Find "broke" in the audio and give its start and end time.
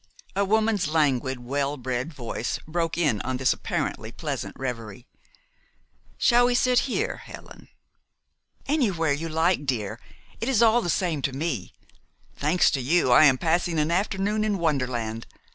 2.67-2.97